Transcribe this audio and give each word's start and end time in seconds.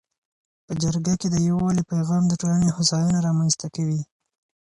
په 0.65 0.73
جرګه 0.81 1.13
کي 1.21 1.27
د 1.31 1.35
یووالي 1.47 1.83
پیغام 1.91 2.23
د 2.27 2.33
ټولنې 2.41 2.69
هوساینه 2.77 3.19
تضمینوي. 3.25 4.01